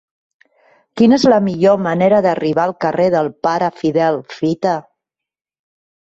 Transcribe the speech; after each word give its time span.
Quina 0.99 1.17
és 1.17 1.25
la 1.33 1.37
millor 1.47 1.75
manera 1.87 2.21
d'arribar 2.25 2.63
al 2.63 2.73
carrer 2.85 3.05
del 3.15 3.29
Pare 3.47 3.67
Fidel 3.83 4.17
Fita? 4.39 4.73